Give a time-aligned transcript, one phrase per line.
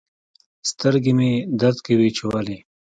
[0.69, 2.57] سترګي مي درد کوي چي ولي